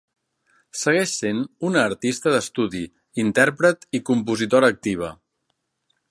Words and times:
Segueix 0.83 1.11
sent 1.23 1.41
una 1.69 1.83
artista 1.89 2.33
d'estudi, 2.35 2.81
intèrpret 3.27 3.87
i 3.99 4.05
compositora 4.11 4.71
activa. 4.77 5.13